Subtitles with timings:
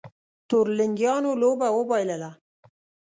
[0.49, 2.31] تورلېنګانو لوبه وبایلله